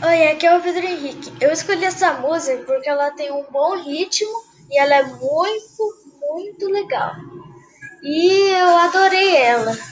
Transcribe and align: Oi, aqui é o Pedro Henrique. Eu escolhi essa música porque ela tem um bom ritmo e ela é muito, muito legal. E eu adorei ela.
Oi, 0.00 0.28
aqui 0.28 0.46
é 0.46 0.56
o 0.56 0.62
Pedro 0.62 0.86
Henrique. 0.86 1.32
Eu 1.40 1.50
escolhi 1.50 1.84
essa 1.84 2.12
música 2.12 2.62
porque 2.64 2.88
ela 2.88 3.10
tem 3.10 3.32
um 3.32 3.42
bom 3.50 3.76
ritmo 3.82 4.30
e 4.70 4.78
ela 4.78 4.94
é 4.94 5.02
muito, 5.02 5.98
muito 6.20 6.68
legal. 6.68 7.14
E 8.00 8.50
eu 8.52 8.76
adorei 8.76 9.36
ela. 9.36 9.76